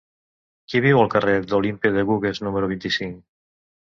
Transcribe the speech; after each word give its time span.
Qui 0.71 0.81
viu 0.85 1.01
al 1.01 1.11
carrer 1.15 1.35
d'Olympe 1.51 1.91
de 1.99 2.05
Gouges 2.11 2.43
número 2.47 2.71
vint-i-cinc? 2.73 3.21